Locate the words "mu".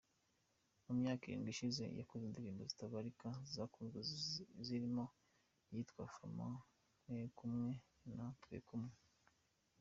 0.85-0.93